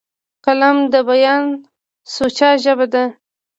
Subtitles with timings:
[0.45, 1.43] قلم د بیان
[2.13, 3.03] سوچه ژبه ده